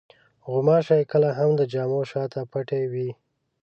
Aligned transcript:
غوماشې 0.49 0.99
کله 1.11 1.29
هم 1.37 1.49
د 1.59 1.61
جامو 1.73 2.01
شاته 2.11 2.41
پټې 2.51 2.83
وي. 2.91 3.09